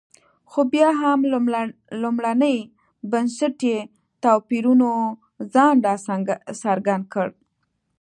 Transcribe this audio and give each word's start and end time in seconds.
خو 0.49 0.59
بیا 0.73 0.89
هم 1.01 1.19
لومړني 2.03 2.55
بنسټي 3.11 3.75
توپیرونو 4.23 4.91
ځان 5.53 5.75
راڅرګند 6.63 7.05
کړ. 7.13 7.27